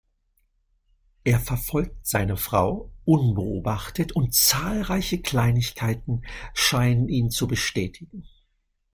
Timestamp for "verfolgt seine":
1.39-2.35